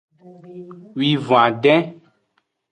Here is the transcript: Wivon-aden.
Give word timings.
Wivon-aden. 0.97 1.81